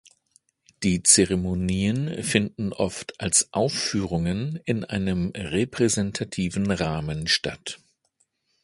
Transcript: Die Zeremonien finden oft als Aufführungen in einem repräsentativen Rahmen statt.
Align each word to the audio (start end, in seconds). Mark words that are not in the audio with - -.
Die 0.81 1.03
Zeremonien 1.03 2.23
finden 2.23 2.73
oft 2.73 3.21
als 3.21 3.53
Aufführungen 3.53 4.59
in 4.65 4.83
einem 4.83 5.29
repräsentativen 5.35 6.71
Rahmen 6.71 7.27
statt. 7.27 7.79